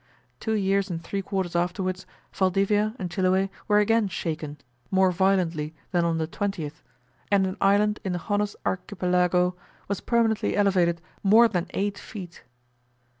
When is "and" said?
0.89-1.03, 2.97-3.11, 7.31-7.45